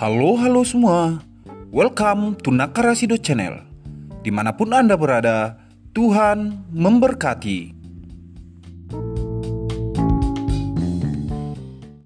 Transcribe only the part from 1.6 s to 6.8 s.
Welcome to Nakarasido Channel. Di mana pun Anda berada Tuhan